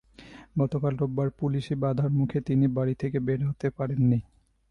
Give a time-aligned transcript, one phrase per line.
[0.59, 4.19] গতকাল রোববার পুলিশি বাধার মুখে তিনি বাড়ি থেকে বের হতে পারেননি।